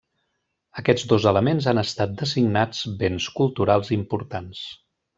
[0.81, 4.69] Aquests dos elements han estat designats Béns Culturals Importants.